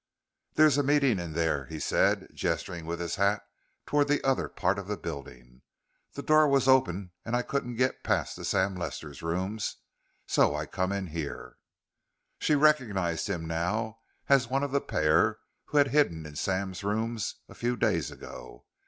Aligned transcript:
"There's 0.55 0.79
a 0.79 0.81
meeting 0.81 1.19
in 1.19 1.33
there," 1.33 1.67
he 1.67 1.79
said, 1.79 2.29
gesturing 2.33 2.87
with 2.87 2.99
his 2.99 3.17
hat 3.17 3.43
toward 3.85 4.07
the 4.07 4.23
other 4.23 4.49
part 4.49 4.79
of 4.79 4.87
the 4.87 4.97
building. 4.97 5.61
"The 6.13 6.23
door 6.23 6.47
was 6.47 6.67
open 6.67 7.11
and 7.23 7.35
I 7.35 7.43
couldn't 7.43 7.75
get 7.75 8.03
past 8.03 8.33
to 8.43 8.69
Lester's 8.69 9.21
rooms, 9.21 9.75
so 10.25 10.55
I 10.55 10.65
come 10.65 10.91
in 10.91 11.05
here." 11.05 11.57
She 12.39 12.55
recognized 12.55 13.29
him 13.29 13.45
now 13.45 13.99
as 14.27 14.47
one 14.47 14.63
of 14.63 14.71
the 14.71 14.81
pair 14.81 15.37
who 15.65 15.77
had 15.77 15.89
hidden 15.89 16.25
in 16.25 16.35
Sam's 16.35 16.83
rooms 16.83 17.35
a 17.47 17.53
few 17.53 17.77
days 17.77 18.09
ago. 18.09 18.65